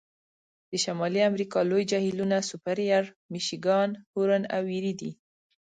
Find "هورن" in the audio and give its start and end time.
4.13-4.43